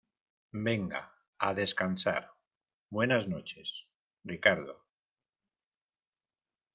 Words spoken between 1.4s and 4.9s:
descansar. buenas noches, Ricardo.